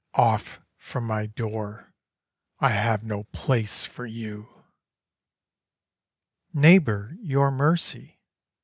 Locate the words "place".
3.25-3.85